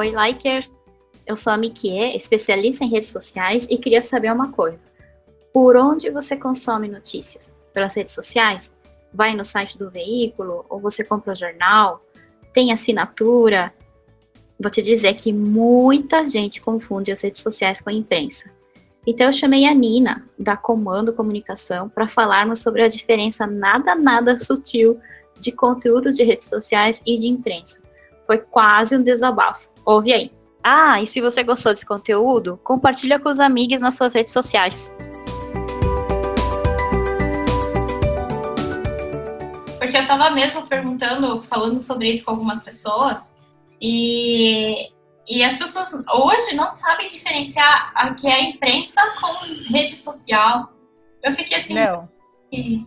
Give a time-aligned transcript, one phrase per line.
[0.00, 0.66] Oi, Liker.
[1.26, 4.86] Eu sou a Mikie, especialista em redes sociais e queria saber uma coisa.
[5.52, 7.54] Por onde você consome notícias?
[7.74, 8.74] Pelas redes sociais?
[9.12, 10.64] Vai no site do veículo?
[10.70, 12.02] Ou você compra o jornal?
[12.54, 13.74] Tem assinatura?
[14.58, 18.50] Vou te dizer que muita gente confunde as redes sociais com a imprensa.
[19.06, 24.38] Então eu chamei a Nina, da Comando Comunicação, para falarmos sobre a diferença nada, nada
[24.38, 24.98] sutil
[25.38, 27.82] de conteúdo de redes sociais e de imprensa.
[28.26, 29.68] Foi quase um desabafo.
[29.90, 30.32] Ouve aí.
[30.62, 34.94] Ah, e se você gostou desse conteúdo, compartilha com os amigos nas suas redes sociais.
[39.80, 43.36] Porque eu estava mesmo perguntando, falando sobre isso com algumas pessoas,
[43.82, 44.92] e,
[45.28, 50.72] e as pessoas hoje não sabem diferenciar o que é a imprensa com rede social.
[51.20, 51.74] Eu fiquei assim.
[51.74, 52.08] Não.
[52.52, 52.78] E...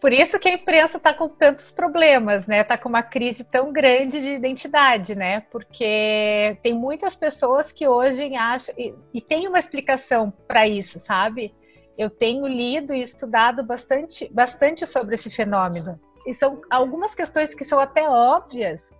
[0.00, 2.60] Por isso que a imprensa está com tantos problemas, né?
[2.60, 5.40] Está com uma crise tão grande de identidade, né?
[5.50, 11.54] Porque tem muitas pessoas que hoje acham e, e tem uma explicação para isso, sabe?
[11.96, 15.98] Eu tenho lido e estudado bastante, bastante sobre esse fenômeno.
[16.26, 18.90] E são algumas questões que são até óbvias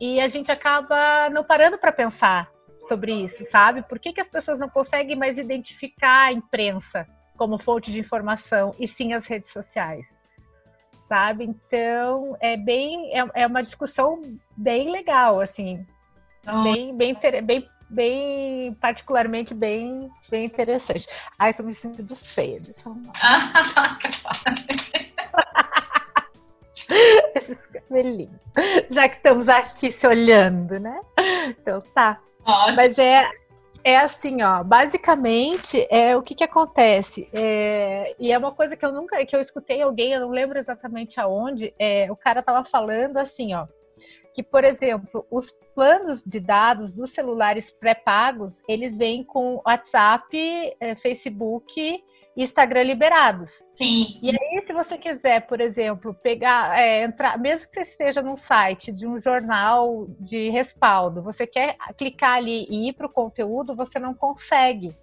[0.00, 2.50] e a gente acaba não parando para pensar
[2.88, 3.82] sobre isso, sabe?
[3.82, 7.06] Por que, que as pessoas não conseguem mais identificar a imprensa
[7.36, 10.21] como fonte de informação e sim as redes sociais?
[11.12, 11.44] Sabe?
[11.44, 14.22] Então é bem é, é uma discussão
[14.56, 15.86] bem legal, assim,
[16.48, 16.62] oh.
[16.62, 21.06] bem, bem, bem, bem particularmente bem, bem interessante.
[21.38, 22.94] Ai, tô me sentindo feia, deixa eu
[27.36, 28.40] Esses cabelinhos.
[28.90, 30.98] Já que estamos aqui se olhando, né?
[31.48, 32.18] Então tá.
[32.44, 32.76] Ótimo.
[32.76, 33.30] Mas é,
[33.84, 38.84] é assim, ó, basicamente é o que que acontece, é, e é uma coisa que
[38.84, 42.64] eu nunca, que eu escutei alguém, eu não lembro exatamente aonde, é, o cara tava
[42.64, 43.66] falando assim, ó,
[44.34, 50.94] que, por exemplo, os planos de dados dos celulares pré-pagos, eles vêm com WhatsApp, é,
[50.94, 52.02] Facebook
[52.36, 53.62] Instagram liberados.
[53.74, 54.18] Sim.
[54.22, 58.38] E aí, se você quiser, por exemplo, pegar, é, entrar, mesmo que você esteja num
[58.38, 63.76] site de um jornal de respaldo, você quer clicar ali e ir para o conteúdo,
[63.76, 64.96] você não consegue.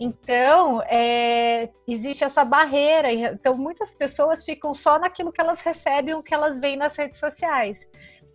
[0.00, 3.12] Então, é, existe essa barreira.
[3.12, 7.18] Então, muitas pessoas ficam só naquilo que elas recebem, o que elas veem nas redes
[7.18, 7.78] sociais.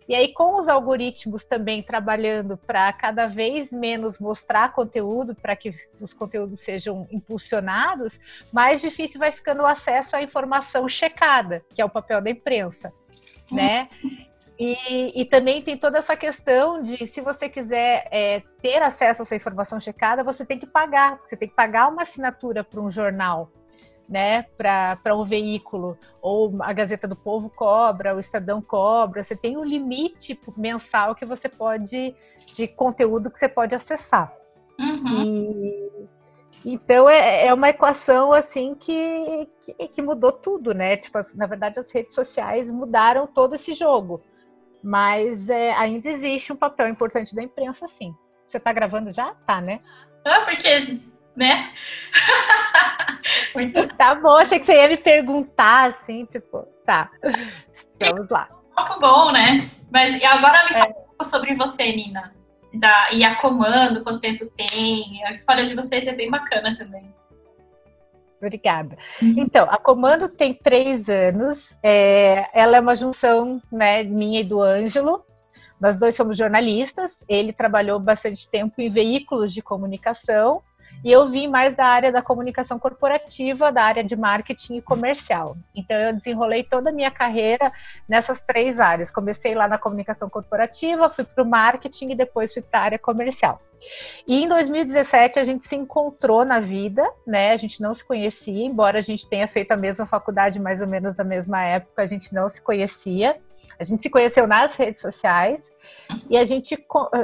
[0.08, 5.74] E aí, com os algoritmos também trabalhando para cada vez menos mostrar conteúdo, para que
[6.00, 8.18] os conteúdos sejam impulsionados,
[8.52, 12.92] mais difícil vai ficando o acesso à informação checada, que é o papel da imprensa,
[13.50, 13.88] né?
[14.58, 19.24] E, e, também tem toda essa questão de se você quiser é, ter acesso a
[19.24, 21.18] essa informação checada, você tem que pagar.
[21.24, 23.50] Você tem que pagar uma assinatura para um jornal
[24.12, 29.56] né, para um veículo, ou a Gazeta do Povo cobra, o Estadão cobra, você tem
[29.56, 32.14] um limite mensal que você pode,
[32.54, 34.30] de conteúdo que você pode acessar.
[34.78, 35.24] Uhum.
[35.24, 40.98] E, então é, é uma equação assim que, que, que, mudou tudo, né?
[40.98, 44.22] Tipo, na verdade, as redes sociais mudaram todo esse jogo.
[44.84, 48.14] Mas é, ainda existe um papel importante da imprensa, sim.
[48.46, 49.34] Você está gravando já?
[49.46, 49.80] Tá, né?
[50.22, 50.68] Ah, porque
[51.36, 51.72] né?
[53.54, 57.10] Muito Tá bom, achei que você ia me perguntar assim, tipo, tá.
[58.00, 58.48] Vamos lá.
[58.74, 59.58] Papo bom, né?
[59.90, 60.78] Mas agora me é.
[60.78, 62.34] fala um pouco sobre você, Nina.
[62.74, 65.22] Da, e a comando, quanto tempo tem.
[65.26, 67.14] A história de vocês é bem bacana também.
[68.40, 68.98] Obrigada.
[69.20, 69.34] Uhum.
[69.38, 71.76] Então, a Comando tem três anos.
[71.82, 75.24] É, ela é uma junção né, minha e do Ângelo.
[75.80, 77.24] Nós dois somos jornalistas.
[77.28, 80.60] Ele trabalhou bastante tempo em veículos de comunicação
[81.04, 85.56] e eu vim mais da área da comunicação corporativa, da área de marketing e comercial.
[85.74, 87.72] Então eu desenrolei toda a minha carreira
[88.08, 89.10] nessas três áreas.
[89.10, 92.98] Comecei lá na comunicação corporativa, fui para o marketing e depois fui para a área
[92.98, 93.60] comercial.
[94.28, 97.52] E em 2017 a gente se encontrou na vida, né?
[97.52, 100.86] A gente não se conhecia, embora a gente tenha feito a mesma faculdade mais ou
[100.86, 103.36] menos na mesma época, a gente não se conhecia.
[103.78, 105.71] A gente se conheceu nas redes sociais
[106.28, 106.76] e a gente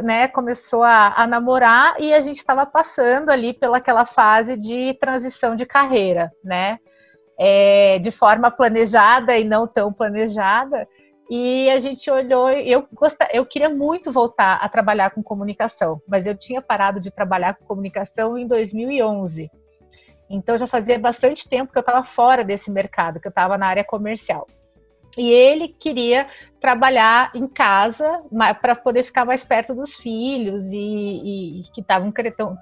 [0.03, 5.57] né, começou a, a namorar e a gente estava passando ali pelaquela fase de transição
[5.57, 6.79] de carreira, né?
[7.41, 10.87] É, de forma planejada e não tão planejada.
[11.31, 16.27] E a gente olhou, eu gosta, eu queria muito voltar a trabalhar com comunicação, mas
[16.27, 19.51] eu tinha parado de trabalhar com comunicação em 2011.
[20.31, 23.67] Então já fazia bastante tempo que eu estava fora desse mercado, que eu estava na
[23.67, 24.47] área comercial.
[25.19, 26.29] E ele queria
[26.61, 28.23] trabalhar em casa
[28.61, 32.13] para poder ficar mais perto dos filhos e, e que estavam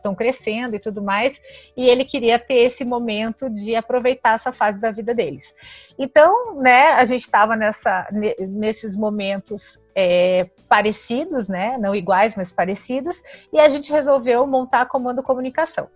[0.02, 1.40] tão crescendo e tudo mais.
[1.76, 5.54] E ele queria ter esse momento de aproveitar essa fase da vida deles.
[5.98, 11.78] Então, né, a gente estava nessa nesses momentos é, parecidos, né?
[11.78, 13.22] Não iguais, mas parecidos,
[13.52, 15.88] e a gente resolveu montar a Comando Comunicação.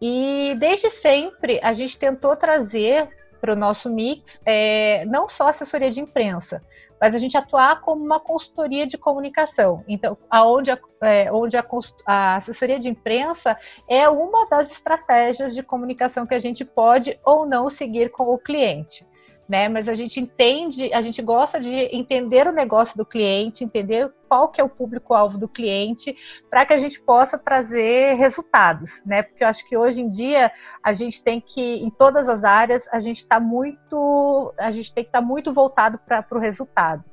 [0.00, 3.08] E desde sempre a gente tentou trazer
[3.44, 6.62] para o nosso mix é, não só assessoria de imprensa,
[6.98, 9.84] mas a gente atuar como uma consultoria de comunicação.
[9.86, 11.62] Então, aonde a, é, onde a,
[12.06, 13.54] a, assessoria de imprensa
[13.86, 18.38] é uma das estratégias de comunicação que a gente pode ou não seguir com o
[18.38, 19.04] cliente
[19.48, 19.68] né?
[19.68, 24.48] Mas a gente entende, a gente gosta de entender o negócio do cliente, entender qual
[24.48, 26.16] que é o público-alvo do cliente,
[26.48, 29.22] para que a gente possa trazer resultados, né?
[29.22, 30.50] Porque eu acho que hoje em dia
[30.82, 35.04] a gente tem que, em todas as áreas, a gente está muito, a gente tem
[35.04, 37.04] que estar tá muito voltado para o resultado,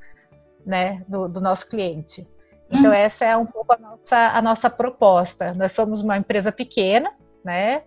[0.65, 1.03] né?
[1.07, 2.27] Do, do nosso cliente.
[2.69, 2.93] Então, hum.
[2.93, 5.53] essa é um pouco a nossa, a nossa proposta.
[5.53, 7.11] Nós somos uma empresa pequena,
[7.43, 7.83] né?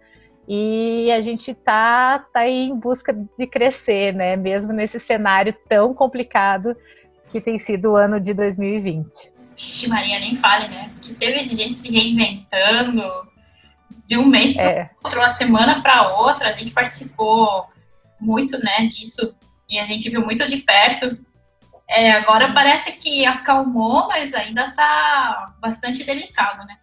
[0.46, 4.36] E a gente está tá em busca de crescer, né?
[4.36, 6.76] Mesmo nesse cenário tão complicado
[7.30, 9.32] que tem sido o ano de 2020.
[9.56, 10.90] Ixi, Maria, nem fale, né?
[11.00, 13.02] Que teve de gente se reinventando
[14.06, 14.90] de um mês para é.
[15.02, 16.50] outro, uma semana para outra.
[16.50, 17.66] A gente participou
[18.20, 19.36] muito, né, disso
[19.68, 21.18] e a gente viu muito de perto.
[21.88, 26.78] É, agora parece que acalmou, mas ainda está bastante delicado, né?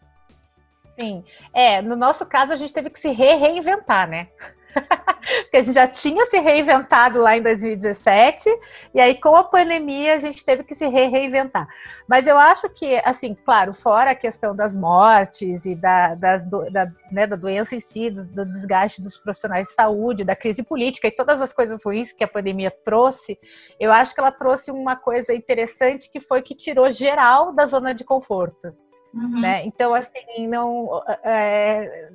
[1.00, 1.24] Sim.
[1.54, 4.28] É, no nosso caso, a gente teve que se re reinventar, né?
[5.44, 8.50] Porque a gente já tinha se reinventado lá em 2017,
[8.94, 11.68] e aí com a pandemia a gente teve que se re reinventar.
[12.08, 16.92] Mas eu acho que, assim, claro, fora a questão das mortes e da, das, da,
[17.12, 21.08] né, da doença em si, do, do, desgaste dos profissionais de saúde, da crise política
[21.08, 23.38] e todas as coisas ruins que a pandemia trouxe,
[23.80, 27.94] eu acho que ela trouxe uma coisa interessante que foi que tirou geral da zona
[27.94, 28.74] de conforto.
[29.14, 29.42] Uhum.
[29.42, 29.66] Né?
[29.66, 32.10] Então, assim, não é,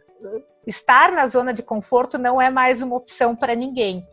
[0.66, 4.06] estar na zona de conforto não é mais uma opção para ninguém.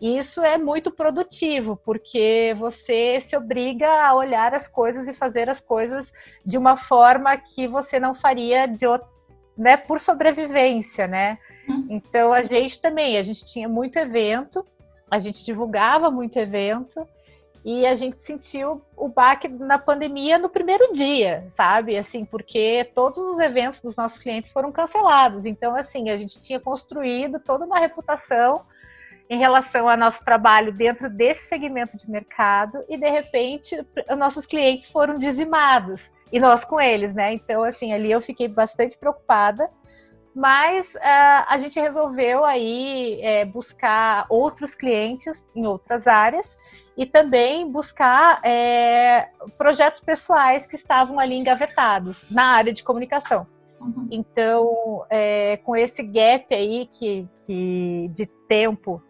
[0.00, 5.50] E isso é muito produtivo, porque você se obriga a olhar as coisas e fazer
[5.50, 6.12] as coisas
[6.44, 8.84] de uma forma que você não faria de
[9.56, 11.36] né, por sobrevivência, né?
[11.68, 11.88] Uhum.
[11.90, 14.64] Então a gente também, a gente tinha muito evento,
[15.10, 17.04] a gente divulgava muito evento,
[17.70, 21.98] e a gente sentiu o baque na pandemia no primeiro dia, sabe?
[21.98, 25.44] Assim, porque todos os eventos dos nossos clientes foram cancelados.
[25.44, 28.62] Então, assim, a gente tinha construído toda uma reputação
[29.28, 33.76] em relação ao nosso trabalho dentro desse segmento de mercado e de repente
[34.16, 37.34] nossos clientes foram dizimados e nós com eles, né?
[37.34, 39.68] Então, assim, ali eu fiquei bastante preocupada
[40.38, 46.56] mas uh, a gente resolveu aí é, buscar outros clientes em outras áreas
[46.96, 53.48] e também buscar é, projetos pessoais que estavam ali engavetados na área de comunicação.
[53.80, 54.06] Uhum.
[54.12, 59.02] Então, é, com esse gap aí que, que de tempo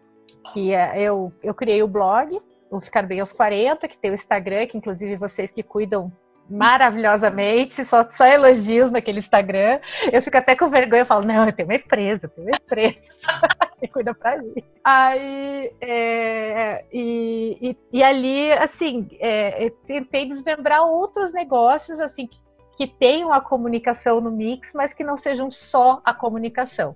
[0.51, 2.41] que é, eu, eu criei o blog,
[2.71, 6.11] o Ficar Bem aos 40, que tem o Instagram, que inclusive vocês que cuidam
[6.49, 9.79] maravilhosamente, só, só elogios naquele Instagram.
[10.11, 12.57] Eu fico até com vergonha, eu falo, não, eu tenho uma empresa, eu tenho uma
[12.57, 12.97] empresa.
[13.79, 14.53] que cuida pra mim.
[14.83, 22.37] Aí, é, e, e, e, ali, assim, é, tentei desmembrar outros negócios, assim, que,
[22.77, 26.95] que tenham a comunicação no mix, mas que não sejam só a comunicação.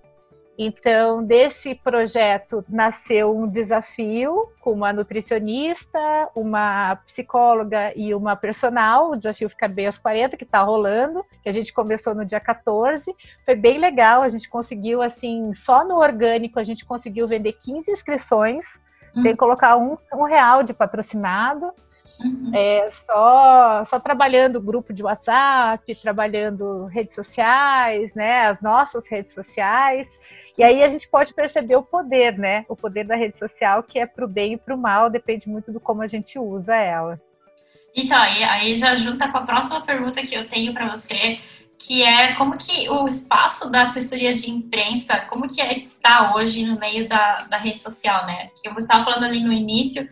[0.57, 5.99] Então, desse projeto nasceu um desafio com uma nutricionista,
[6.35, 11.49] uma psicóloga e uma personal, o desafio Ficar Bem aos 40, que está rolando, que
[11.49, 13.11] a gente começou no dia 14.
[13.43, 17.89] Foi bem legal, a gente conseguiu, assim, só no orgânico, a gente conseguiu vender 15
[17.89, 18.63] inscrições,
[19.15, 19.23] hum.
[19.23, 21.73] sem colocar um, um real de patrocinado.
[22.23, 22.51] Uhum.
[22.53, 30.07] É, só, só trabalhando grupo de WhatsApp, trabalhando redes sociais, né, as nossas redes sociais,
[30.57, 32.65] e aí a gente pode perceber o poder, né?
[32.69, 35.49] O poder da rede social, que é para o bem e para o mal, depende
[35.49, 37.19] muito do como a gente usa ela.
[37.95, 41.39] Então, aí, aí já junta com a próxima pergunta que eu tenho para você,
[41.77, 46.65] que é como que o espaço da assessoria de imprensa, como que é está hoje
[46.65, 48.49] no meio da, da rede social, né?
[48.61, 50.07] Que você estava falando ali no início,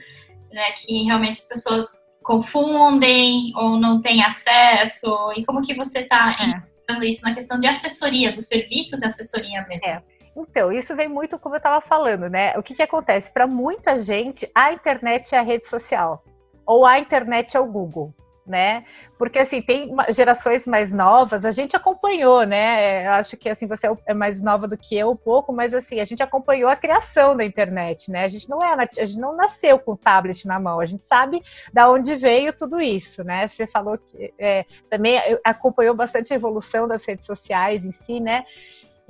[0.51, 6.35] né, que realmente as pessoas confundem ou não têm acesso, e como que você está
[6.39, 7.05] é.
[7.05, 9.89] isso na questão de assessoria, do serviço de assessoria mesmo?
[9.89, 10.03] É.
[10.35, 12.57] Então, isso vem muito como eu estava falando, né?
[12.57, 13.31] O que, que acontece?
[13.31, 16.23] Para muita gente, a internet é a rede social,
[16.65, 18.13] ou a internet é o Google,
[18.45, 18.85] né?
[19.17, 23.05] Porque assim, tem gerações mais novas, a gente acompanhou, né?
[23.05, 25.99] Eu acho que assim, você é mais nova do que eu um pouco, mas assim,
[25.99, 28.23] a gente acompanhou a criação da internet, né?
[28.23, 31.03] A gente não é, a gente não nasceu com o tablet na mão, a gente
[31.07, 33.47] sabe da onde veio tudo isso, né?
[33.49, 38.45] Você falou que é, também acompanhou bastante a evolução das redes sociais em si, né?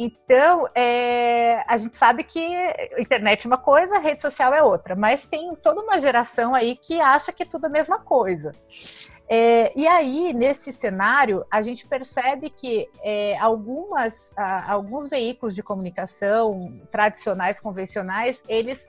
[0.03, 2.41] Então, é, a gente sabe que
[2.97, 6.99] internet é uma coisa, rede social é outra, mas tem toda uma geração aí que
[6.99, 8.51] acha que tudo é a mesma coisa.
[9.29, 15.61] É, e aí, nesse cenário, a gente percebe que é, algumas, a, alguns veículos de
[15.61, 18.87] comunicação tradicionais, convencionais, eles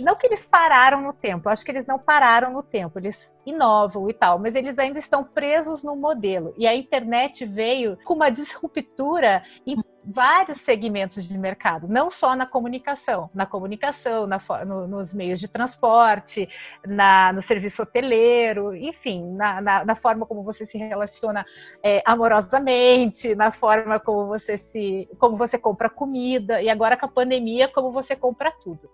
[0.00, 4.08] não que eles pararam no tempo, acho que eles não pararam no tempo, eles inovam
[4.08, 6.54] e tal, mas eles ainda estão presos no modelo.
[6.56, 12.46] E a internet veio com uma disruptura em vários segmentos de mercado, não só na
[12.46, 16.48] comunicação, na comunicação, na, no, nos meios de transporte,
[16.86, 21.44] na, no serviço hoteleiro, enfim, na, na, na forma como você se relaciona
[21.82, 27.10] é, amorosamente, na forma como você se, como você compra comida e agora com a
[27.10, 28.88] pandemia como você compra tudo.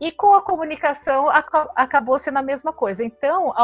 [0.00, 1.28] E com a comunicação
[1.74, 3.02] acabou sendo a mesma coisa.
[3.02, 3.54] Então,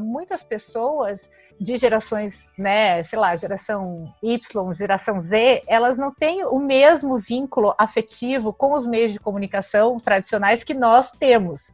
[0.00, 1.28] muitas pessoas
[1.60, 7.74] de gerações, né, sei lá, geração Y, geração Z, elas não têm o mesmo vínculo
[7.78, 11.70] afetivo com os meios de comunicação tradicionais que nós temos.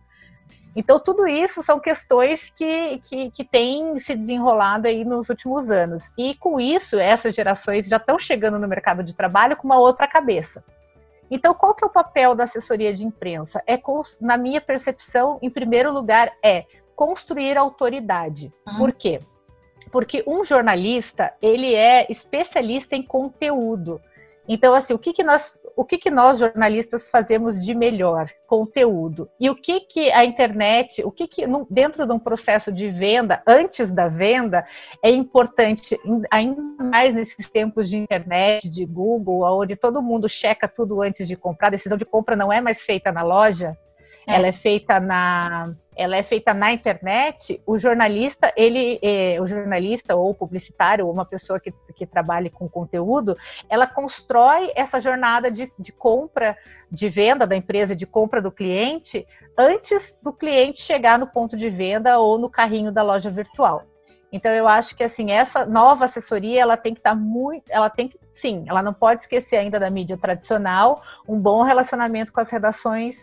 [0.75, 6.11] Então, tudo isso são questões que, que, que têm se desenrolado aí nos últimos anos.
[6.16, 10.09] E com isso, essas gerações já estão chegando no mercado de trabalho com uma outra
[10.09, 10.64] cabeça.
[11.34, 13.62] Então, qual que é o papel da assessoria de imprensa?
[13.66, 13.80] É,
[14.20, 18.52] na minha percepção, em primeiro lugar, é construir autoridade.
[18.68, 18.76] Uhum.
[18.76, 19.18] Por quê?
[19.90, 23.98] Porque um jornalista, ele é especialista em conteúdo.
[24.49, 28.30] Então, assim, o que, que nós o que, que nós jornalistas fazemos de melhor?
[28.46, 29.28] Conteúdo.
[29.38, 33.42] E o que, que a internet, o que, que dentro de um processo de venda,
[33.46, 34.66] antes da venda,
[35.02, 35.99] é importante,
[36.30, 41.37] ainda mais nesses tempos de internet, de Google, onde todo mundo checa tudo antes de
[41.37, 43.76] comprar, a decisão de compra não é mais feita na loja,
[44.26, 44.34] é.
[44.34, 50.16] ela é feita na ela é feita na internet, o jornalista, ele, é, o jornalista
[50.16, 53.36] ou publicitário, ou uma pessoa que, que trabalhe com conteúdo,
[53.68, 56.56] ela constrói essa jornada de, de compra,
[56.90, 59.26] de venda da empresa, de compra do cliente,
[59.56, 63.84] antes do cliente chegar no ponto de venda ou no carrinho da loja virtual.
[64.32, 67.90] Então eu acho que assim essa nova assessoria ela tem que estar tá muito, ela
[67.90, 72.40] tem que sim, ela não pode esquecer ainda da mídia tradicional, um bom relacionamento com
[72.40, 73.18] as redações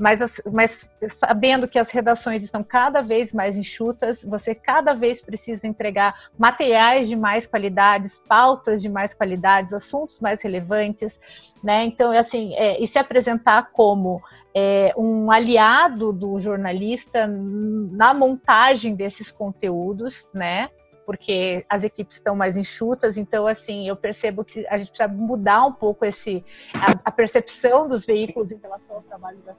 [0.00, 5.66] mas, mas sabendo que as redações estão cada vez mais enxutas, você cada vez precisa
[5.66, 11.20] entregar materiais de mais qualidades, pautas de mais qualidades, assuntos mais relevantes,
[11.62, 11.84] né?
[11.84, 14.22] Então, assim, é, e se apresentar como
[14.54, 20.70] é, um aliado do jornalista na montagem desses conteúdos, né?
[21.04, 25.66] Porque as equipes estão mais enxutas, então assim eu percebo que a gente precisa mudar
[25.66, 26.42] um pouco esse
[26.72, 29.52] a, a percepção dos veículos em relação ao trabalho da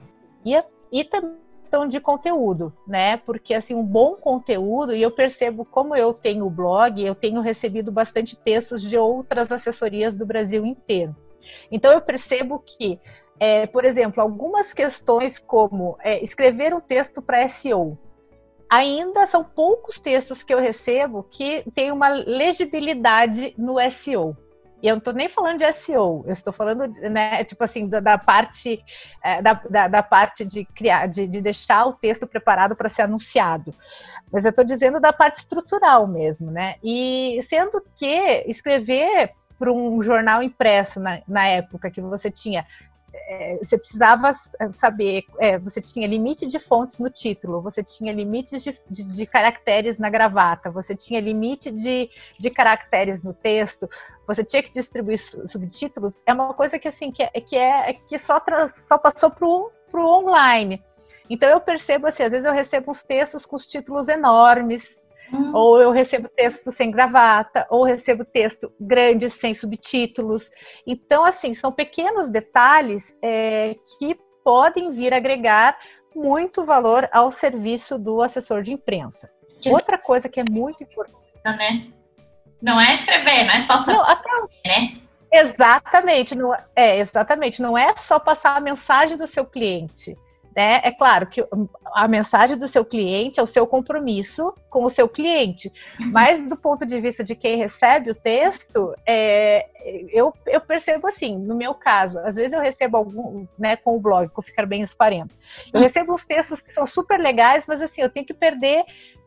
[0.90, 3.16] e também questão de conteúdo, né?
[3.16, 7.90] Porque assim, um bom conteúdo, e eu percebo como eu tenho blog, eu tenho recebido
[7.90, 11.16] bastante textos de outras assessorias do Brasil inteiro.
[11.70, 13.00] Então eu percebo que,
[13.40, 17.96] é, por exemplo, algumas questões como é, escrever um texto para SEO,
[18.70, 24.36] ainda são poucos textos que eu recebo que têm uma legibilidade no SEO.
[24.82, 28.00] E eu não estou nem falando de SEO, eu estou falando, né, tipo assim, da,
[28.00, 28.84] da parte
[29.22, 33.02] é, da, da, da, parte de criar, de, de deixar o texto preparado para ser
[33.02, 33.72] anunciado.
[34.32, 36.76] Mas eu estou dizendo da parte estrutural mesmo, né?
[36.82, 42.66] E sendo que escrever para um jornal impresso na, na época que você tinha
[43.14, 44.32] é, você precisava
[44.72, 49.26] saber, é, você tinha limite de fontes no título, você tinha limites de, de, de
[49.26, 53.88] caracteres na gravata, você tinha limite de, de caracteres no texto,
[54.26, 58.18] você tinha que distribuir subtítulos, é uma coisa que assim que é que, é, que
[58.18, 58.40] só,
[58.88, 60.82] só passou para o online.
[61.28, 64.98] Então eu percebo assim, às vezes eu recebo uns textos com os títulos enormes,
[65.32, 65.52] Hum.
[65.54, 70.50] Ou eu recebo texto sem gravata, ou recebo texto grande, sem subtítulos.
[70.86, 75.78] Então, assim, são pequenos detalhes é, que podem vir agregar
[76.14, 79.30] muito valor ao serviço do assessor de imprensa.
[79.66, 81.16] Outra coisa que é muito importante.
[81.44, 81.92] Né?
[82.60, 84.28] Não é escrever, não é só saber, não, até...
[84.66, 85.02] né?
[85.32, 87.62] Exatamente, não, é, exatamente.
[87.62, 90.16] Não é só passar a mensagem do seu cliente.
[90.54, 90.80] Né?
[90.84, 91.42] É claro que
[91.94, 96.56] a mensagem do seu cliente é o seu compromisso com o seu cliente, mas do
[96.56, 99.66] ponto de vista de quem recebe o texto, é,
[100.12, 104.00] eu, eu percebo assim, no meu caso, às vezes eu recebo algum, né, com o
[104.00, 105.34] blog, com Ficar Bem os 40,
[105.72, 105.82] eu hum.
[105.82, 108.84] recebo uns textos que são super legais, mas assim, eu tenho que perder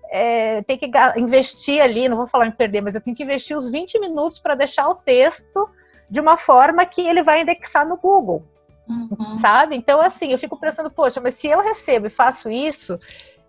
[0.10, 3.58] é, tem que investir ali, não vou falar em perder, mas eu tenho que investir
[3.58, 5.68] os 20 minutos para deixar o texto
[6.10, 8.44] de uma forma que ele vai indexar no Google.
[8.88, 9.38] Uhum.
[9.40, 9.76] Sabe?
[9.76, 12.98] Então, assim, eu fico pensando, poxa, mas se eu recebo e faço isso,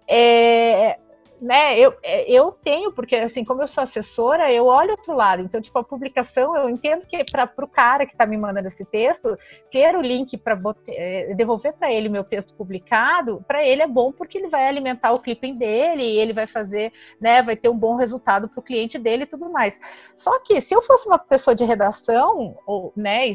[0.09, 0.99] é,
[1.40, 5.43] né, eu, é, eu tenho, porque assim, como eu sou assessora, eu olho outro lado.
[5.43, 8.85] Então, tipo, a publicação, eu entendo que para o cara que está me mandando esse
[8.85, 9.37] texto,
[9.71, 14.12] ter o link para é, devolver para ele meu texto publicado, para ele é bom
[14.12, 17.97] porque ele vai alimentar o clipping dele, ele vai fazer, né, vai ter um bom
[17.97, 19.78] resultado para o cliente dele e tudo mais.
[20.14, 23.28] Só que se eu fosse uma pessoa de redação, ou, né,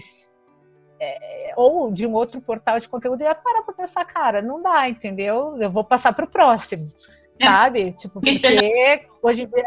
[1.04, 4.62] é, ou de um outro portal de conteúdo, eu ia parar para pensar, cara, não
[4.62, 5.58] dá, entendeu?
[5.60, 6.92] Eu vou passar para o próximo.
[7.42, 7.46] É.
[7.46, 7.92] sabe?
[7.94, 8.62] Tipo, que porque esteja...
[9.22, 9.66] hoje em dia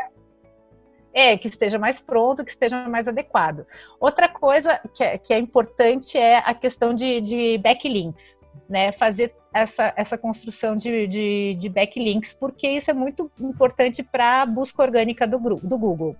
[1.13, 3.67] é, que esteja mais pronto, que esteja mais adequado.
[4.01, 8.37] Outra coisa que é, que é importante é a questão de, de backlinks,
[8.69, 8.93] né?
[8.93, 14.47] Fazer essa, essa construção de, de, de backlinks, porque isso é muito importante para a
[14.47, 16.17] busca orgânica do, do Google.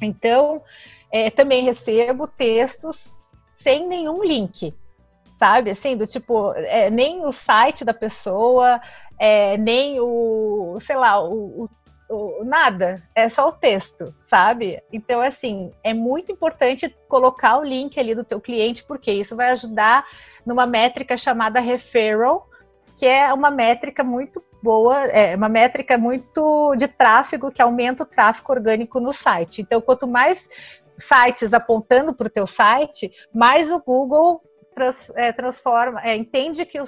[0.00, 0.62] Então,
[1.10, 2.98] é, também recebo textos
[3.62, 4.74] sem nenhum link,
[5.38, 5.70] sabe?
[5.70, 8.80] Assim, do tipo, é, nem o site da pessoa,
[9.18, 11.68] é, nem o, sei lá, o, o,
[12.08, 14.82] o, nada, é só o texto, sabe?
[14.92, 19.50] Então, assim, é muito importante colocar o link ali do teu cliente, porque isso vai
[19.50, 20.04] ajudar
[20.44, 22.48] numa métrica chamada referral,
[22.96, 28.06] que é uma métrica muito boa, é uma métrica muito de tráfego que aumenta o
[28.06, 29.60] tráfego orgânico no site.
[29.60, 30.48] Então, quanto mais
[30.98, 34.42] sites apontando para o teu site, mais o Google
[34.74, 36.84] trans, é, transforma, é, entende que o,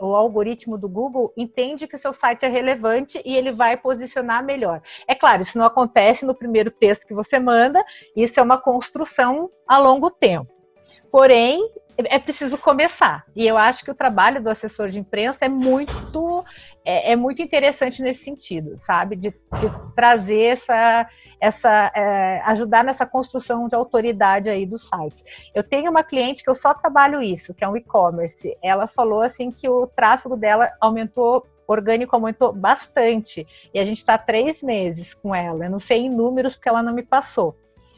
[0.00, 4.44] o algoritmo do Google entende que o seu site é relevante e ele vai posicionar
[4.44, 4.82] melhor.
[5.06, 7.84] É claro, isso não acontece no primeiro texto que você manda,
[8.16, 10.52] isso é uma construção a longo tempo.
[11.10, 11.60] Porém,
[11.98, 13.24] é preciso começar.
[13.34, 16.44] E eu acho que o trabalho do assessor de imprensa é muito
[16.84, 19.16] é, é muito interessante nesse sentido, sabe?
[19.16, 21.08] De, de trazer essa,
[21.40, 25.22] essa é, ajudar nessa construção de autoridade aí dos sites.
[25.54, 28.56] Eu tenho uma cliente que eu só trabalho isso, que é um e-commerce.
[28.62, 33.46] Ela falou assim que o tráfego dela aumentou orgânico aumentou bastante.
[33.74, 35.66] E a gente está três meses com ela.
[35.66, 37.54] Eu não sei em números porque ela não me passou.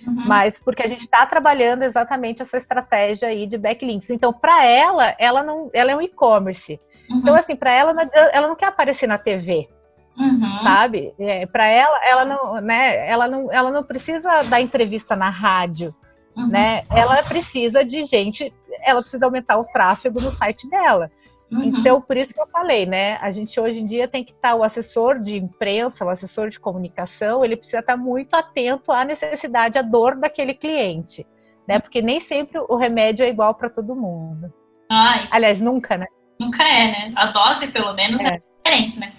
[0.07, 0.25] Uhum.
[0.27, 4.11] Mas porque a gente está trabalhando exatamente essa estratégia aí de backlinks.
[4.11, 6.81] Então, para ela, ela não, ela é um e-commerce.
[7.09, 7.19] Uhum.
[7.19, 7.95] Então, assim, para ela,
[8.33, 9.69] ela não quer aparecer na TV.
[10.17, 10.63] Uhum.
[10.63, 11.15] Sabe?
[11.19, 13.09] É, para ela, ela não, né?
[13.09, 15.95] Ela não, ela não precisa dar entrevista na rádio,
[16.37, 16.49] uhum.
[16.49, 16.85] né?
[16.91, 18.53] Ela precisa de gente,
[18.85, 21.11] ela precisa aumentar o tráfego no site dela.
[21.51, 21.65] Uhum.
[21.65, 23.17] Então, por isso que eu falei, né?
[23.17, 26.61] A gente hoje em dia tem que estar, o assessor de imprensa, o assessor de
[26.61, 31.27] comunicação, ele precisa estar muito atento à necessidade, à dor daquele cliente,
[31.67, 31.81] né?
[31.81, 34.53] Porque nem sempre o remédio é igual para todo mundo.
[34.89, 35.27] Ai.
[35.31, 36.07] Aliás, nunca, né?
[36.39, 37.13] Nunca é, né?
[37.17, 39.13] A dose, pelo menos, é, é diferente, né?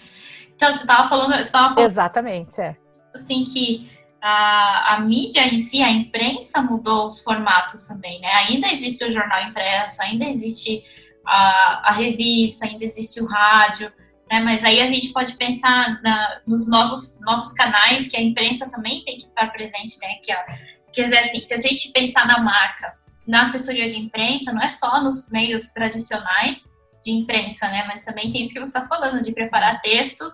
[0.55, 1.79] Então, você estava falando, você falando.
[1.79, 2.77] Exatamente, é.
[3.13, 3.89] Assim, que
[4.21, 8.29] a, a mídia em si, a imprensa mudou os formatos também, né?
[8.47, 10.83] Ainda existe o jornal impresso, ainda existe
[11.25, 13.91] a, a revista, ainda existe o rádio,
[14.29, 14.39] né?
[14.39, 19.03] Mas aí a gente pode pensar na, nos novos, novos canais que a imprensa também
[19.03, 20.15] tem que estar presente, né?
[20.23, 20.45] Que, a,
[20.93, 24.69] quer dizer, assim, se a gente pensar na marca, na assessoria de imprensa, não é
[24.69, 26.69] só nos meios tradicionais
[27.03, 27.83] de imprensa, né?
[27.87, 30.33] Mas também tem isso que você está falando, de preparar textos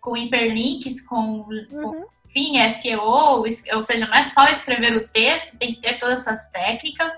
[0.00, 1.66] com hiperlinks, com, uhum.
[1.70, 6.20] com enfim, SEO, ou seja, não é só escrever o texto, tem que ter todas
[6.20, 7.12] essas técnicas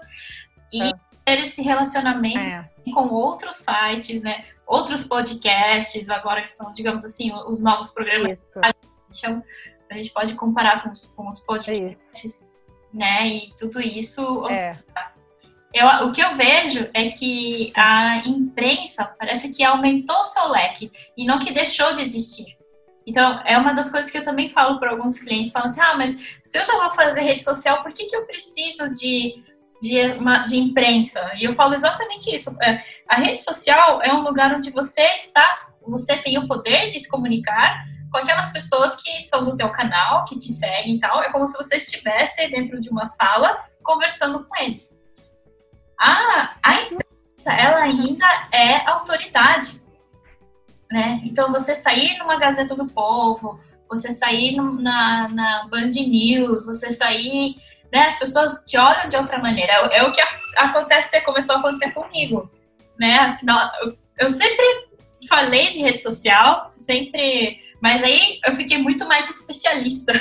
[0.73, 0.93] e é.
[1.25, 4.45] Ter esse relacionamento é com outros sites, né?
[4.67, 8.39] Outros podcasts, agora que são, digamos assim, os novos programas.
[8.63, 12.51] A gente pode comparar com os, com os podcasts, isso.
[12.93, 13.29] né?
[13.29, 14.47] E tudo isso.
[14.49, 14.79] É.
[15.73, 21.25] Eu, o que eu vejo é que a imprensa parece que aumentou seu leque e
[21.25, 22.59] não que deixou de existir.
[23.07, 25.97] Então, é uma das coisas que eu também falo para alguns clientes, falam assim, ah,
[25.97, 29.43] mas se eu já vou fazer rede social, por que, que eu preciso de
[29.83, 29.99] de,
[30.47, 31.33] de imprensa.
[31.37, 32.57] E eu falo exatamente isso.
[32.63, 35.51] É, a rede social é um lugar onde você está,
[35.85, 40.25] você tem o poder de se comunicar com aquelas pessoas que são do teu canal,
[40.25, 41.21] que te seguem e tal.
[41.21, 45.01] É como se você estivesse dentro de uma sala conversando com eles.
[45.99, 49.83] A, a imprensa, ela ainda é autoridade.
[50.91, 51.21] Né?
[51.25, 56.93] Então, você sair numa Gazeta do Povo, você sair no, na, na Band News, você
[56.93, 57.57] sair
[57.93, 58.07] né?
[58.07, 59.73] As pessoas te olham de outra maneira.
[59.73, 60.23] É, é o que
[60.57, 62.51] acontece, começou a acontecer comigo,
[62.99, 63.19] né?
[63.19, 64.65] Assim, não, eu, eu sempre
[65.29, 70.13] falei de rede social, sempre, mas aí eu fiquei muito mais especialista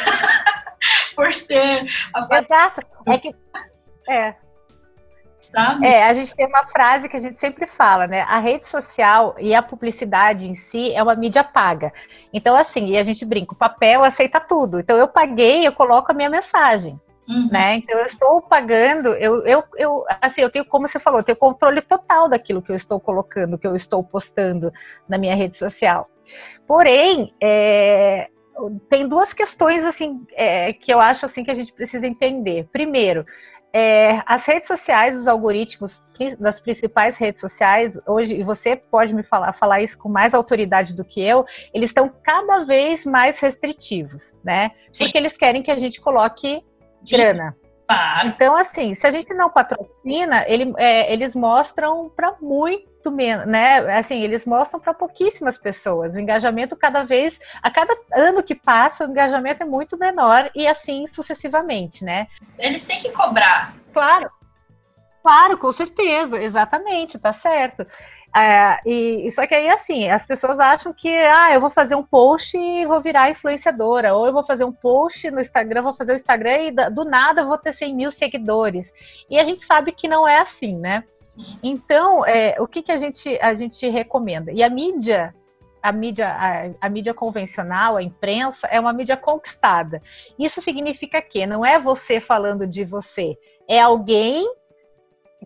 [1.15, 2.81] por ser a Exato.
[3.07, 3.33] É que
[4.09, 4.35] é.
[5.41, 5.87] Sabe?
[5.87, 8.21] É, a gente tem uma frase que a gente sempre fala, né?
[8.21, 11.91] A rede social e a publicidade em si é uma mídia paga.
[12.31, 14.79] Então, assim, e a gente brinca, o papel aceita tudo.
[14.79, 16.99] Então, eu paguei, eu coloco a minha mensagem.
[17.31, 17.47] Uhum.
[17.49, 17.75] Né?
[17.75, 21.37] Então eu estou pagando, eu, eu, eu, assim, eu tenho, como você falou, eu tenho
[21.37, 24.71] controle total daquilo que eu estou colocando, que eu estou postando
[25.07, 26.09] na minha rede social.
[26.67, 28.27] Porém, é,
[28.89, 32.67] tem duas questões assim é, que eu acho assim que a gente precisa entender.
[32.69, 33.25] Primeiro,
[33.73, 36.03] é, as redes sociais, os algoritmos
[36.37, 40.93] das principais redes sociais, hoje, e você pode me falar, falar isso com mais autoridade
[40.93, 44.71] do que eu, eles estão cada vez mais restritivos, né?
[44.91, 45.05] Sim.
[45.05, 46.61] Porque eles querem que a gente coloque
[47.09, 47.55] Grana.
[48.23, 53.79] Então, assim, se a gente não patrocina, ele, é, eles mostram para muito menos, né?
[53.97, 56.15] Assim, eles mostram para pouquíssimas pessoas.
[56.15, 60.67] O engajamento cada vez, a cada ano que passa, o engajamento é muito menor e
[60.67, 62.27] assim sucessivamente, né?
[62.57, 63.75] Eles têm que cobrar.
[63.93, 64.29] Claro.
[65.21, 67.85] Claro, com certeza, exatamente, tá certo.
[68.35, 72.03] É, e, só que aí, assim, as pessoas acham que, ah, eu vou fazer um
[72.03, 76.13] post e vou virar influenciadora, ou eu vou fazer um post no Instagram, vou fazer
[76.13, 78.91] o Instagram e do nada vou ter 100 mil seguidores.
[79.29, 81.03] E a gente sabe que não é assim, né?
[81.61, 84.51] Então, é, o que, que a, gente, a gente recomenda?
[84.51, 85.33] E a mídia,
[85.81, 90.01] a mídia, a, a, mídia convencional, a imprensa, é uma mídia conquistada.
[90.37, 94.47] Isso significa que não é você falando de você, é alguém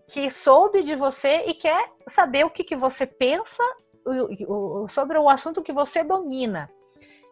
[0.08, 3.62] que soube de você e quer saber o que, que você pensa
[4.88, 6.70] sobre o assunto que você domina.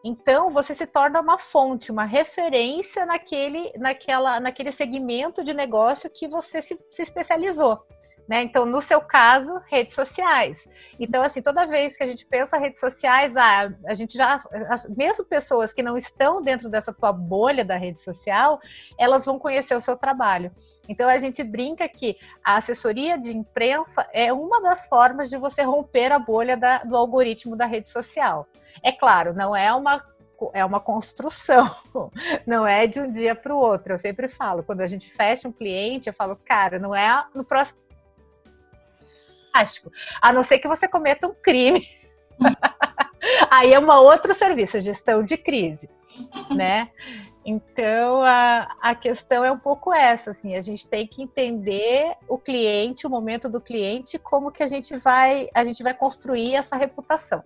[0.04, 6.28] Então, você se torna uma fonte, uma referência naquele, naquela, naquele segmento de negócio que
[6.28, 7.80] você se, se especializou.
[8.26, 8.42] Né?
[8.42, 10.66] Então, no seu caso, redes sociais.
[10.98, 14.88] Então, assim, toda vez que a gente pensa redes sociais, ah, a gente já, as,
[14.88, 18.58] mesmo pessoas que não estão dentro dessa tua bolha da rede social,
[18.98, 20.50] elas vão conhecer o seu trabalho.
[20.88, 25.62] Então, a gente brinca que a assessoria de imprensa é uma das formas de você
[25.62, 28.46] romper a bolha da, do algoritmo da rede social.
[28.82, 30.02] É claro, não é uma
[30.52, 31.74] é uma construção,
[32.46, 33.94] não é de um dia para o outro.
[33.94, 37.44] Eu sempre falo, quando a gente fecha um cliente, eu falo, cara, não é no
[37.44, 37.78] próximo
[39.54, 39.92] fantástico.
[40.20, 41.86] A não ser que você cometa um crime.
[43.50, 45.88] Aí é uma outra serviço, gestão de crise,
[46.50, 46.90] né?
[47.46, 52.38] Então a, a questão é um pouco essa, assim, a gente tem que entender o
[52.38, 56.76] cliente, o momento do cliente, como que a gente vai a gente vai construir essa
[56.76, 57.42] reputação.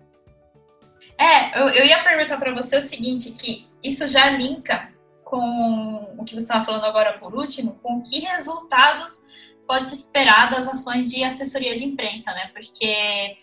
[1.17, 4.89] É, eu, eu ia perguntar para você o seguinte, que isso já linka
[5.23, 9.27] com o que você estava falando agora por último, com que resultados
[9.69, 12.49] pode se esperar das ações de assessoria de imprensa, né?
[12.51, 13.37] Porque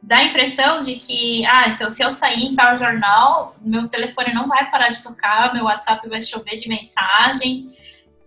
[0.00, 4.32] dá a impressão de que, ah, então se eu sair em tal jornal, meu telefone
[4.32, 7.68] não vai parar de tocar, meu WhatsApp vai chover de mensagens.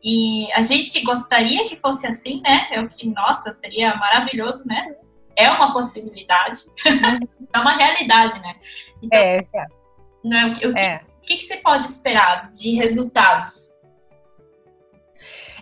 [0.03, 2.67] E a gente gostaria que fosse assim, né?
[2.69, 4.93] É o que, nossa, seria maravilhoso, né?
[5.33, 6.59] É uma possibilidade,
[7.53, 8.55] é uma realidade, né?
[9.01, 9.65] Então, é, é.
[10.21, 11.01] Não, o, que, é.
[11.19, 13.76] o que, que você pode esperar de resultados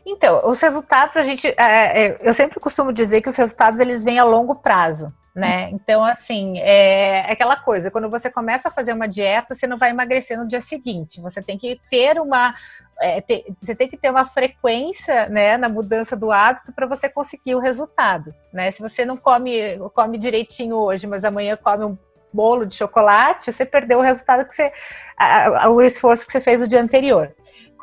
[0.05, 4.03] então, os resultados a gente, é, é, eu sempre costumo dizer que os resultados eles
[4.03, 5.69] vêm a longo prazo, né?
[5.71, 9.77] Então, assim, é, é aquela coisa, quando você começa a fazer uma dieta, você não
[9.77, 11.19] vai emagrecer no dia seguinte.
[11.21, 12.53] Você tem que ter uma,
[13.01, 13.23] é,
[13.61, 17.59] você tem que ter uma frequência, né, na mudança do hábito para você conseguir o
[17.59, 18.71] resultado, né?
[18.71, 21.97] Se você não come, come direitinho hoje, mas amanhã come um
[22.31, 24.71] bolo de chocolate, você perdeu o resultado que você,
[25.17, 27.33] a, a, o esforço que você fez o dia anterior.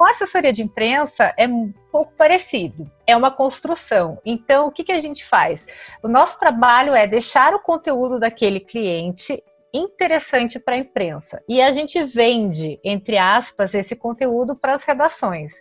[0.03, 4.21] Com a assessoria de imprensa é um pouco parecido, é uma construção.
[4.25, 5.65] Então, o que, que a gente faz?
[6.03, 9.41] O nosso trabalho é deixar o conteúdo daquele cliente
[9.73, 11.41] interessante para a imprensa.
[11.49, 15.55] E a gente vende, entre aspas, esse conteúdo para as redações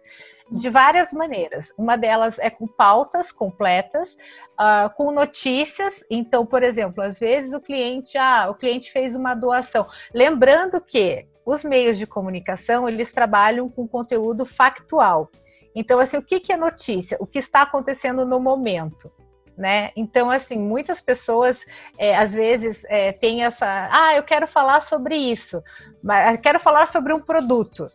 [0.51, 1.71] de várias maneiras.
[1.77, 4.17] Uma delas é com pautas completas,
[4.59, 6.03] uh, com notícias.
[6.09, 9.87] Então, por exemplo, às vezes o cliente, ah, o cliente fez uma doação.
[10.11, 15.29] Lembrando que os meios de comunicação eles trabalham com conteúdo factual.
[15.75, 17.17] Então, assim, o que, é notícia?
[17.19, 19.11] O que está acontecendo no momento.
[19.57, 19.91] Né?
[19.95, 21.63] Então, assim, muitas pessoas
[21.97, 25.61] é, às vezes é, têm essa, ah, eu quero falar sobre isso,
[26.01, 27.91] mas quero falar sobre um produto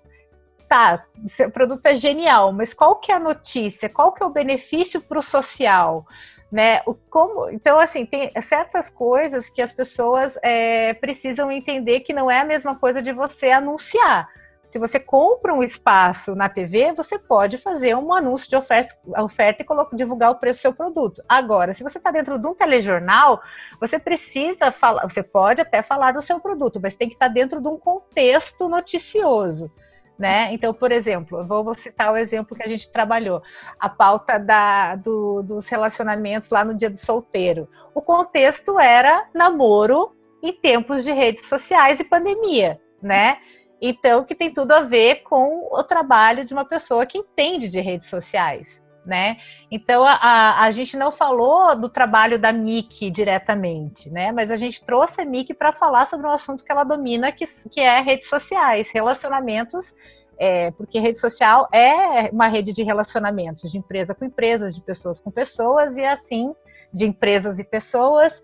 [0.69, 3.89] tá, seu produto é genial, mas qual que é a notícia?
[3.89, 6.05] Qual que é o benefício para o social?
[6.51, 6.81] Né?
[6.87, 12.31] O, como, então, assim, tem certas coisas que as pessoas é, precisam entender que não
[12.31, 14.29] é a mesma coisa de você anunciar.
[14.71, 19.63] Se você compra um espaço na TV, você pode fazer um anúncio de oferta, oferta
[19.63, 21.23] e divulgar o preço do seu produto.
[21.29, 23.41] Agora, se você está dentro de um telejornal,
[23.81, 27.33] você precisa falar, você pode até falar do seu produto, mas tem que estar tá
[27.33, 29.71] dentro de um contexto noticioso
[30.19, 30.53] né?
[30.53, 33.43] Então, por exemplo, vou citar o exemplo que a gente trabalhou,
[33.79, 37.69] a pauta da, do, dos relacionamentos lá no dia do solteiro.
[37.95, 43.39] O contexto era namoro em tempos de redes sociais e pandemia, né?
[43.81, 47.81] Então, que tem tudo a ver com o trabalho de uma pessoa que entende de
[47.81, 48.83] redes sociais.
[49.07, 49.39] Né?
[49.71, 54.33] Então a, a, gente não falou do trabalho da Miki diretamente, né?
[54.33, 57.47] Mas a gente trouxe a Miki para falar sobre um assunto que ela domina, que,
[57.71, 59.95] que é redes sociais, relacionamentos,
[60.39, 65.19] é, porque rede social é uma rede de relacionamentos de empresa com empresas, de pessoas
[65.19, 66.55] com pessoas, e assim,
[66.93, 68.43] de empresas e pessoas,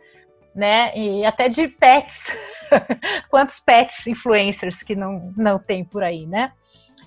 [0.55, 0.97] né?
[0.97, 2.25] E até de pets.
[3.29, 6.53] Quantos pets influencers que não, não tem por aí, né?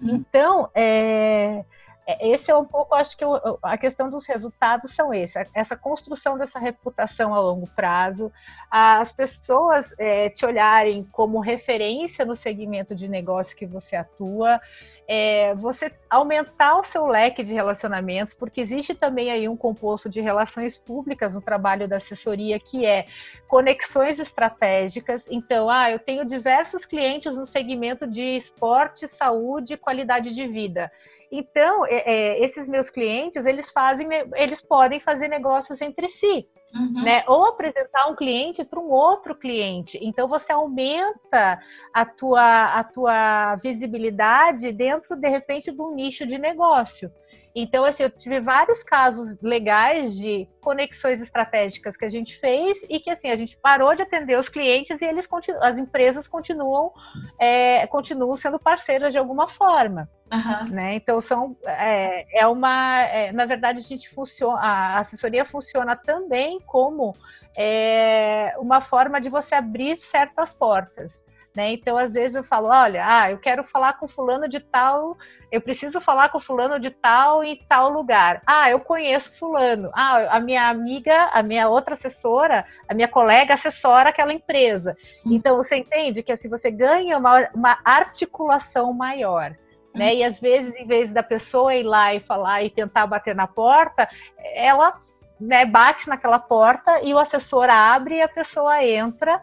[0.02, 0.16] Hum.
[0.16, 1.64] Então, é, é,
[2.08, 3.26] esse é um pouco, acho que
[3.64, 8.32] a questão dos resultados são esse, essa construção dessa reputação a longo prazo,
[8.70, 14.62] as pessoas é, te olharem como referência no segmento de negócio que você atua,
[15.08, 20.20] é, você aumentar o seu leque de relacionamentos, porque existe também aí um composto de
[20.20, 23.06] relações públicas no trabalho da assessoria, que é
[23.48, 25.26] conexões estratégicas.
[25.30, 30.92] Então, ah, eu tenho diversos clientes no segmento de esporte, saúde e qualidade de vida.
[31.38, 37.04] Então, é, é, esses meus clientes, eles fazem, eles podem fazer negócios entre si, uhum.
[37.04, 37.26] né?
[37.28, 40.00] Ou apresentar um cliente para um outro cliente.
[40.02, 41.60] Então, você aumenta
[41.94, 47.12] a tua, a tua visibilidade dentro, de repente, de um nicho de negócio.
[47.54, 53.00] Então, assim, eu tive vários casos legais de conexões estratégicas que a gente fez e
[53.00, 55.28] que, assim, a gente parou de atender os clientes e eles
[55.62, 56.92] as empresas continuam,
[57.40, 60.10] é, continuam sendo parceiras de alguma forma.
[60.36, 60.76] Uhum.
[60.76, 60.96] Né?
[60.96, 63.02] Então, são, é, é uma.
[63.04, 67.16] É, na verdade, a gente funciona, a assessoria funciona também como
[67.58, 71.24] é, uma forma de você abrir certas portas.
[71.56, 71.72] Né?
[71.72, 75.18] Então, às vezes eu falo, olha, ah, eu quero falar com fulano de tal,
[75.50, 78.42] eu preciso falar com fulano de tal em tal lugar.
[78.46, 79.90] Ah, eu conheço fulano.
[79.94, 84.98] Ah, a minha amiga, a minha outra assessora, a minha colega assessora aquela empresa.
[85.26, 85.34] Hum.
[85.34, 89.56] Então, você entende que assim, você ganha uma, uma articulação maior.
[89.96, 90.16] Né?
[90.16, 93.48] E às vezes, em vez da pessoa ir lá e falar e tentar bater na
[93.48, 94.08] porta,
[94.54, 94.92] ela
[95.40, 99.42] né, bate naquela porta e o assessor abre e a pessoa entra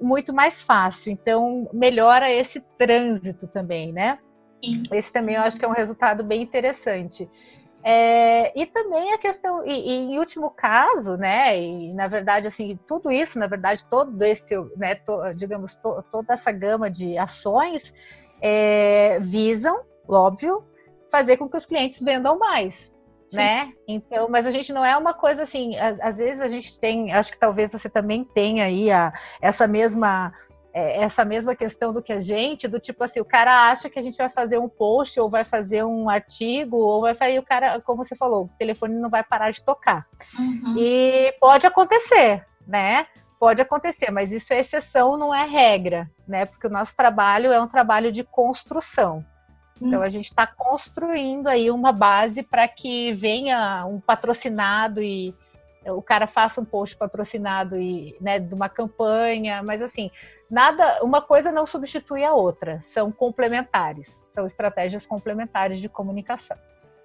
[0.00, 1.12] muito mais fácil.
[1.12, 4.18] Então, melhora esse trânsito também, né?
[4.64, 4.82] Sim.
[4.92, 7.28] Esse também eu acho que é um resultado bem interessante.
[7.82, 12.78] É, e também a questão, e, e, em último caso, né, e na verdade, assim,
[12.86, 17.94] tudo isso, na verdade, todo esse, né, to, digamos, to, toda essa gama de ações
[18.40, 19.80] é, visam,
[20.12, 20.64] óbvio,
[21.10, 22.90] fazer com que os clientes vendam mais.
[23.28, 23.36] Sim.
[23.36, 23.72] né?
[23.86, 27.12] Então, mas a gente não é uma coisa assim, às, às, vezes a gente tem,
[27.12, 30.32] acho que talvez você também tenha aí a, essa mesma
[30.72, 33.98] é, essa mesma questão do que a gente, do tipo assim, o cara acha que
[33.98, 37.42] a gente vai fazer um post ou vai fazer um artigo ou vai fazer o
[37.42, 40.06] cara, como você falou, o telefone não vai parar de tocar.
[40.38, 40.76] Uhum.
[40.78, 43.06] E pode acontecer, né?
[43.38, 46.44] Pode acontecer, mas isso é exceção, não é regra, né?
[46.46, 49.24] Porque o nosso trabalho é um trabalho de construção.
[49.80, 55.34] Então a gente está construindo aí uma base para que venha um patrocinado e
[55.86, 60.10] o cara faça um post patrocinado e né, de uma campanha, mas assim
[60.50, 66.58] nada, uma coisa não substitui a outra, são complementares, são estratégias complementares de comunicação.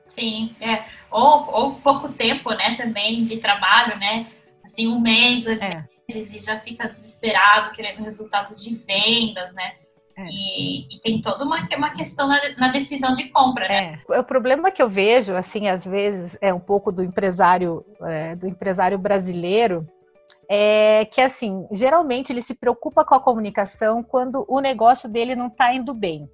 [0.07, 0.85] Sim, é.
[1.09, 4.27] Ou, ou pouco tempo, né, também de trabalho, né?
[4.63, 5.85] Assim, um mês, dois é.
[6.07, 9.75] meses, e já fica desesperado, querendo resultados de vendas, né?
[10.17, 10.28] É.
[10.30, 13.99] E, e, tem toda uma, uma questão na, na decisão de compra, né?
[14.10, 14.19] É.
[14.19, 18.47] O problema que eu vejo, assim, às vezes, é um pouco do empresário, é, do
[18.47, 19.86] empresário brasileiro,
[20.49, 25.47] é que, assim, geralmente ele se preocupa com a comunicação quando o negócio dele não
[25.47, 26.30] está indo bem,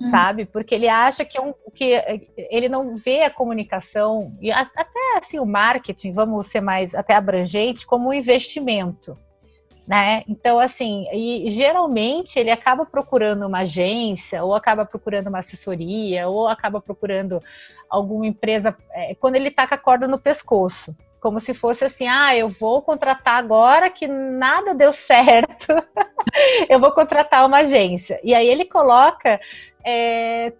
[0.00, 0.10] hum.
[0.10, 0.44] sabe?
[0.44, 2.00] Porque ele acha que, é um, que
[2.36, 7.84] ele não vê a comunicação, e até, assim, o marketing, vamos ser mais até abrangente,
[7.84, 9.16] como um investimento
[9.88, 10.22] né?
[10.28, 16.46] Então, assim, e geralmente ele acaba procurando uma agência, ou acaba procurando uma assessoria, ou
[16.46, 17.42] acaba procurando
[17.88, 20.94] alguma empresa é, quando ele tá com a corda no pescoço.
[21.22, 25.72] Como se fosse assim, ah, eu vou contratar agora que nada deu certo,
[26.68, 28.20] eu vou contratar uma agência.
[28.22, 29.40] E aí ele coloca
[29.82, 30.52] é,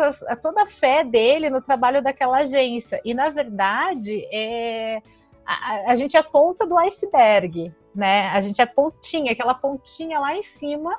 [0.00, 2.98] as, toda a fé dele no trabalho daquela agência.
[3.04, 5.02] E na verdade, é,
[5.50, 8.28] a, a gente é a ponta do iceberg, né?
[8.28, 10.98] A gente é pontinha, aquela pontinha lá em cima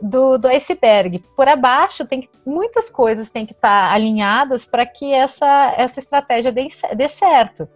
[0.00, 1.24] do, do iceberg.
[1.36, 6.52] Por abaixo tem que, muitas coisas têm que estar alinhadas para que essa, essa estratégia
[6.52, 7.68] dê, dê certo.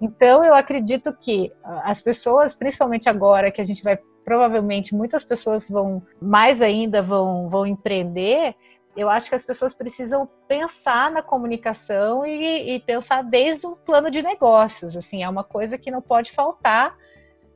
[0.00, 1.52] Então eu acredito que
[1.82, 7.48] as pessoas, principalmente agora que a gente vai provavelmente muitas pessoas vão mais ainda vão,
[7.48, 8.54] vão empreender,
[8.98, 14.10] eu acho que as pessoas precisam pensar na comunicação e, e, pensar desde o plano
[14.10, 14.96] de negócios.
[14.96, 16.96] Assim, é uma coisa que não pode faltar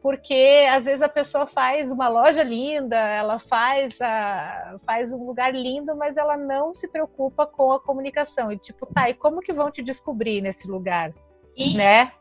[0.03, 5.55] porque às vezes a pessoa faz uma loja linda, ela faz, a, faz um lugar
[5.55, 8.51] lindo, mas ela não se preocupa com a comunicação.
[8.51, 11.15] E tipo, tá, e como que vão te descobrir nesse lugar?
[11.57, 11.77] E...
[11.77, 12.13] Né?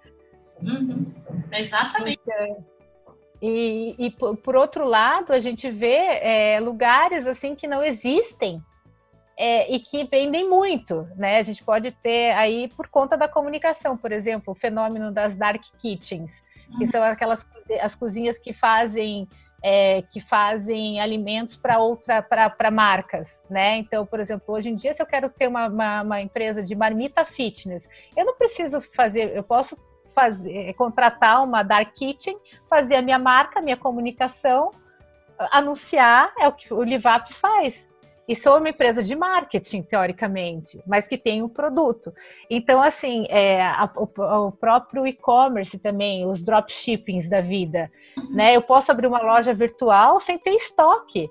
[0.62, 1.12] Uhum.
[1.52, 2.22] Exatamente.
[2.24, 2.64] Então,
[3.42, 8.60] e, e por, por, outro lado, a gente vê é, lugares assim que não existem
[9.43, 11.39] é, e que vendem muito, né?
[11.39, 15.63] A gente pode ter aí por conta da comunicação, por exemplo, o fenômeno das dark
[15.80, 16.30] kitchens,
[16.77, 17.43] que são aquelas
[17.82, 19.27] as cozinhas que fazem
[19.63, 23.77] é, que fazem alimentos para outra para marcas, né?
[23.77, 26.75] Então, por exemplo, hoje em dia, se eu quero ter uma, uma, uma, empresa de
[26.75, 29.75] marmita fitness, eu não preciso fazer, eu posso
[30.13, 32.38] fazer, contratar uma dark kitchen,
[32.69, 34.69] fazer a minha marca, a minha comunicação,
[35.49, 37.89] anunciar, é o que o Livap faz
[38.32, 42.13] e sou uma empresa de marketing, teoricamente, mas que tem um produto.
[42.50, 48.34] Então, assim, é, a, o, o, próprio e-commerce também, os dropshippings da vida, uhum.
[48.34, 48.56] né?
[48.56, 51.30] Eu posso abrir uma loja virtual sem ter estoque.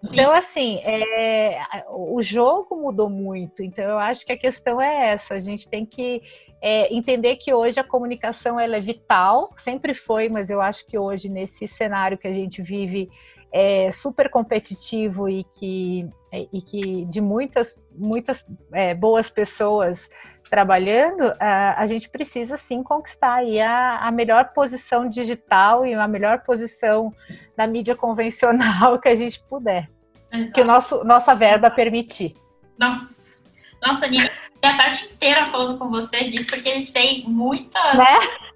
[0.00, 0.12] Sim.
[0.12, 3.60] Então, assim, é, o jogo mudou muito.
[3.60, 5.34] Então, eu acho que a questão é essa.
[5.34, 6.22] A gente tem que
[6.62, 10.96] é, entender que hoje a comunicação ela é vital, sempre foi, mas eu acho que
[10.96, 13.10] hoje, nesse cenário que a gente vive,
[13.52, 16.08] é super competitivo e que,
[16.52, 20.08] e que de muitas, muitas é, boas pessoas
[20.48, 26.08] trabalhando, a, a, gente precisa sim conquistar aí a, a melhor posição digital e a
[26.08, 27.12] melhor posição
[27.56, 29.88] na mídia convencional que a gente puder.
[30.32, 30.52] Exato.
[30.52, 32.34] Que o nosso nossa verba permitir.
[32.78, 33.38] Nossa,
[33.82, 34.28] nossa, Nini,
[34.62, 37.96] a tarde inteira falando com você disso, porque a gente tem muitas.
[37.96, 38.47] Né?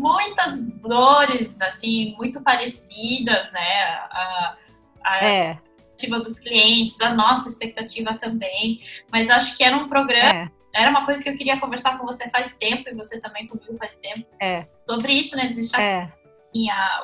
[0.00, 3.84] Muitas dores, assim, muito parecidas, né?
[4.10, 4.56] A,
[5.04, 5.50] a é.
[5.50, 8.80] expectativa dos clientes, a nossa expectativa também.
[9.12, 10.44] Mas acho que era um programa.
[10.44, 10.50] É.
[10.72, 13.76] Era uma coisa que eu queria conversar com você faz tempo, e você também comigo
[13.76, 14.24] faz tempo.
[14.40, 14.66] É.
[14.88, 15.48] Sobre isso, né?
[15.48, 16.12] Deixar é.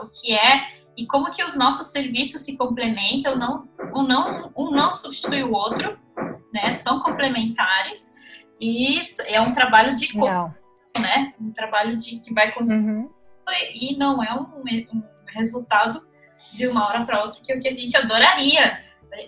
[0.00, 0.60] o que é
[0.96, 5.52] e como que os nossos serviços se complementam, não, um, não, um não substitui o
[5.52, 5.98] outro,
[6.54, 6.72] né?
[6.72, 8.14] São complementares.
[8.58, 10.54] E é um trabalho de não
[11.00, 11.34] né?
[11.40, 13.10] Um trabalho de que vai construir uhum.
[13.74, 16.06] e não é um, um, resultado
[16.54, 18.80] de uma hora para outra que é o que a gente adoraria.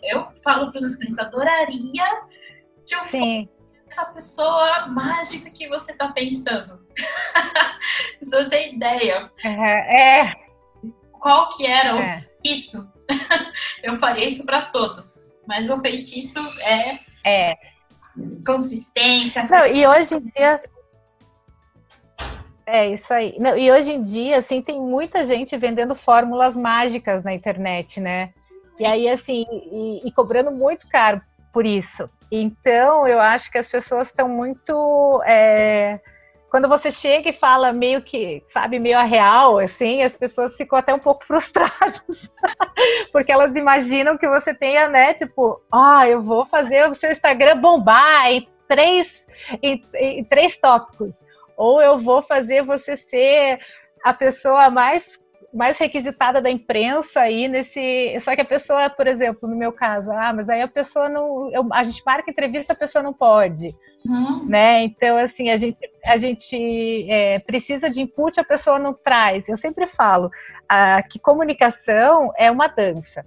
[0.03, 2.23] Eu falo para os meus clientes, adoraria
[2.87, 3.49] que eu fosse
[3.87, 6.87] essa pessoa mágica que você está pensando.
[8.23, 9.31] você não tem ideia.
[9.43, 10.23] É.
[10.23, 10.35] é.
[11.13, 12.27] Qual que era é.
[12.45, 12.87] isso?
[13.83, 17.57] eu faria isso para todos, mas o feitiço é, é.
[18.47, 19.45] consistência.
[19.45, 20.61] Não, e hoje em dia
[22.69, 23.35] é isso aí.
[23.39, 28.33] Não, e hoje em dia, assim, tem muita gente vendendo fórmulas mágicas na internet, né?
[28.75, 28.85] Sim.
[28.85, 31.21] E aí, assim, e, e, cobrando muito caro
[31.53, 32.09] por isso.
[32.31, 35.23] Então, eu acho que as pessoas estão muito.
[35.27, 35.99] É...
[36.51, 40.79] Quando você chega e fala meio que, sabe, meio a real, assim, as pessoas ficam
[40.79, 42.31] até um pouco frustradas.
[43.13, 47.59] Porque elas imaginam que você tenha, né, tipo, ah, eu vou fazer o seu Instagram
[47.59, 49.23] bombar em três,
[49.63, 51.28] em, em três tópicos
[51.59, 53.59] ou eu vou fazer você ser
[54.03, 55.05] a pessoa mais
[55.53, 58.19] mais requisitada da imprensa aí nesse.
[58.21, 61.51] Só que a pessoa, por exemplo, no meu caso, ah, mas aí a pessoa não.
[61.51, 63.75] Eu, a gente marca entrevista, a pessoa não pode.
[64.05, 64.45] Uhum.
[64.47, 64.85] Né?
[64.85, 69.49] Então, assim, a gente, a gente é, precisa de input, a pessoa não traz.
[69.49, 70.31] Eu sempre falo
[70.69, 73.25] ah, que comunicação é uma dança.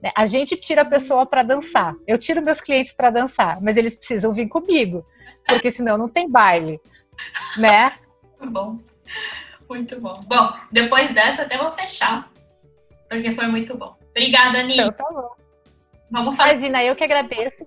[0.00, 0.12] Né?
[0.16, 1.94] A gente tira a pessoa para dançar.
[2.06, 5.04] Eu tiro meus clientes para dançar, mas eles precisam vir comigo,
[5.46, 6.80] porque senão não tem baile
[7.56, 7.92] né?
[8.38, 8.78] Muito bom.
[9.68, 10.20] Muito bom.
[10.26, 12.30] Bom, depois dessa até vou fechar,
[13.08, 13.96] porque foi muito bom.
[14.10, 14.74] Obrigada, Ani.
[14.74, 15.30] Então, tá bom.
[16.10, 16.52] Vamos fazer.
[16.52, 17.66] Imagina, eu que agradeço.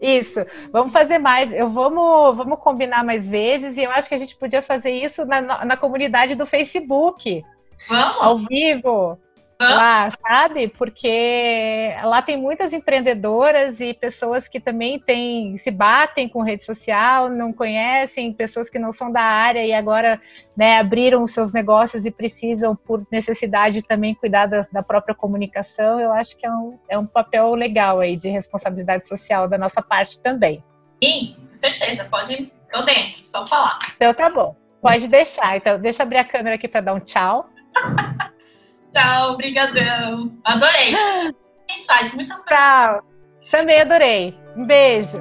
[0.00, 1.52] Isso, vamos fazer mais.
[1.52, 5.24] Eu vamos, vamos combinar mais vezes e eu acho que a gente podia fazer isso
[5.24, 7.42] na, na comunidade do Facebook.
[7.88, 8.22] Vamos.
[8.22, 9.18] Ao vivo
[9.60, 10.68] lá, sabe?
[10.68, 17.28] Porque lá tem muitas empreendedoras e pessoas que também têm, se batem com rede social,
[17.28, 20.20] não conhecem, pessoas que não são da área e agora
[20.56, 25.98] né, abriram seus negócios e precisam, por necessidade, também cuidar da, da própria comunicação.
[25.98, 29.80] Eu acho que é um, é um papel legal aí de responsabilidade social da nossa
[29.80, 30.62] parte também.
[31.02, 32.52] Sim, com certeza, pode.
[32.70, 33.78] Tô dentro, só falar.
[33.94, 34.56] Então tá bom.
[34.82, 35.56] Pode deixar.
[35.56, 37.48] Então, deixa eu abrir a câmera aqui para dar um tchau.
[38.96, 40.32] Tchau, obrigadão.
[40.42, 40.94] Adorei.
[41.70, 42.46] Insights, muitas coisas.
[42.46, 43.02] Tchau.
[43.50, 44.34] Também adorei.
[44.56, 45.18] Um beijo.